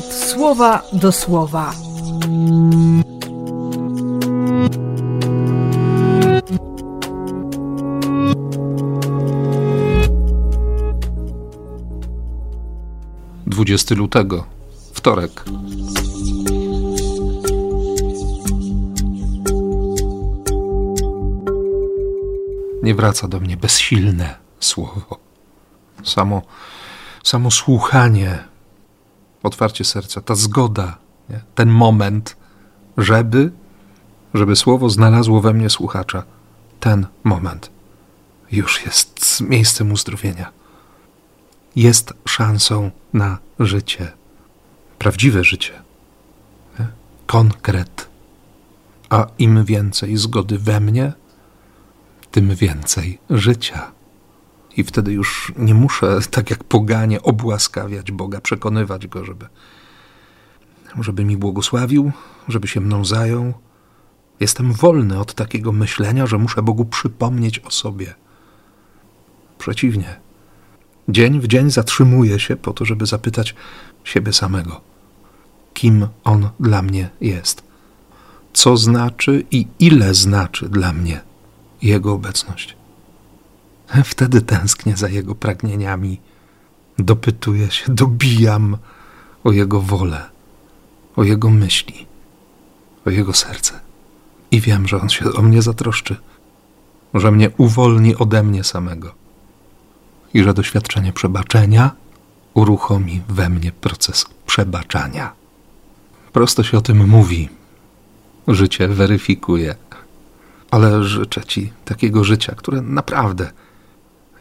słowa 0.00 0.82
do 0.92 1.12
słowa. 1.12 1.74
Dwudziesty 13.46 13.94
lutego, 13.94 14.44
wtorek. 14.92 15.44
Nie 22.82 22.94
wraca 22.94 23.28
do 23.28 23.40
mnie 23.40 23.56
bezsilne 23.56 24.34
słowo. 24.60 25.18
Samo, 26.04 26.42
samo 27.24 27.50
słuchanie, 27.50 28.51
otwarcie 29.42 29.84
serca, 29.84 30.20
ta 30.20 30.34
zgoda, 30.34 30.98
nie? 31.30 31.40
ten 31.54 31.68
moment, 31.68 32.36
żeby, 32.96 33.52
żeby 34.34 34.56
słowo 34.56 34.90
znalazło 34.90 35.40
we 35.40 35.54
mnie 35.54 35.70
słuchacza. 35.70 36.22
Ten 36.80 37.06
moment 37.24 37.70
już 38.52 38.86
jest 38.86 39.40
miejscem 39.40 39.92
uzdrowienia. 39.92 40.52
Jest 41.76 42.12
szansą 42.28 42.90
na 43.12 43.38
życie, 43.58 44.12
prawdziwe 44.98 45.44
życie, 45.44 45.82
nie? 46.78 46.86
konkret. 47.26 48.08
A 49.10 49.26
im 49.38 49.64
więcej 49.64 50.16
zgody 50.16 50.58
we 50.58 50.80
mnie, 50.80 51.12
tym 52.30 52.54
więcej 52.54 53.18
życia. 53.30 53.92
I 54.76 54.84
wtedy 54.84 55.12
już 55.12 55.52
nie 55.58 55.74
muszę, 55.74 56.18
tak 56.30 56.50
jak 56.50 56.64
poganie, 56.64 57.22
obłaskawiać 57.22 58.12
Boga, 58.12 58.40
przekonywać 58.40 59.06
Go, 59.06 59.24
żeby, 59.24 59.46
żeby 61.00 61.24
mi 61.24 61.36
błogosławił, 61.36 62.12
żeby 62.48 62.68
się 62.68 62.80
mną 62.80 63.04
zajął. 63.04 63.52
Jestem 64.40 64.72
wolny 64.72 65.20
od 65.20 65.34
takiego 65.34 65.72
myślenia, 65.72 66.26
że 66.26 66.38
muszę 66.38 66.62
Bogu 66.62 66.84
przypomnieć 66.84 67.58
o 67.58 67.70
sobie. 67.70 68.14
Przeciwnie. 69.58 70.20
Dzień 71.08 71.40
w 71.40 71.46
dzień 71.46 71.70
zatrzymuję 71.70 72.40
się 72.40 72.56
po 72.56 72.72
to, 72.72 72.84
żeby 72.84 73.06
zapytać 73.06 73.54
siebie 74.04 74.32
samego, 74.32 74.80
kim 75.74 76.06
On 76.24 76.48
dla 76.60 76.82
mnie 76.82 77.10
jest, 77.20 77.62
co 78.52 78.76
znaczy 78.76 79.44
i 79.50 79.66
ile 79.78 80.14
znaczy 80.14 80.68
dla 80.68 80.92
mnie 80.92 81.20
Jego 81.82 82.12
obecność. 82.12 82.76
Wtedy 84.04 84.40
tęsknię 84.40 84.96
za 84.96 85.08
Jego 85.08 85.34
pragnieniami, 85.34 86.20
dopytuję 86.98 87.70
się, 87.70 87.94
dobijam 87.94 88.76
o 89.44 89.52
Jego 89.52 89.80
wolę, 89.80 90.30
o 91.16 91.24
Jego 91.24 91.50
myśli, 91.50 92.06
o 93.06 93.10
Jego 93.10 93.32
serce. 93.32 93.80
I 94.50 94.60
wiem, 94.60 94.88
że 94.88 95.00
On 95.00 95.08
się 95.08 95.32
o 95.32 95.42
mnie 95.42 95.62
zatroszczy, 95.62 96.16
że 97.14 97.30
mnie 97.30 97.50
uwolni 97.56 98.16
ode 98.16 98.42
mnie 98.42 98.64
samego 98.64 99.14
i 100.34 100.42
że 100.42 100.54
doświadczenie 100.54 101.12
przebaczenia 101.12 101.90
uruchomi 102.54 103.22
we 103.28 103.48
mnie 103.48 103.72
proces 103.72 104.26
przebaczania. 104.46 105.32
Prosto 106.32 106.62
się 106.62 106.78
o 106.78 106.80
tym 106.80 107.08
mówi, 107.08 107.48
życie 108.48 108.88
weryfikuje, 108.88 109.74
ale 110.70 111.04
życzę 111.04 111.44
Ci 111.44 111.72
takiego 111.84 112.24
życia, 112.24 112.54
które 112.54 112.82
naprawdę 112.82 113.52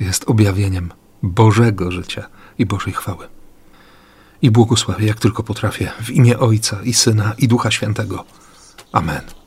jest 0.00 0.30
objawieniem 0.30 0.92
Bożego 1.22 1.90
życia 1.90 2.26
i 2.58 2.66
Bożej 2.66 2.92
chwały. 2.92 3.28
I 4.42 4.50
błogosławię, 4.50 5.06
jak 5.06 5.18
tylko 5.18 5.42
potrafię, 5.42 5.90
w 6.02 6.10
imię 6.10 6.38
Ojca 6.38 6.82
i 6.84 6.92
Syna 6.92 7.34
i 7.38 7.48
Ducha 7.48 7.70
Świętego. 7.70 8.24
Amen. 8.92 9.39